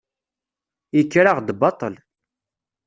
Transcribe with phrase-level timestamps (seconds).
[0.97, 1.95] Yekker-aɣ-d baṭel.